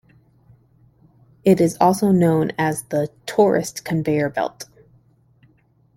[1.43, 4.65] It is also known as the "Tourist Conveyor belt".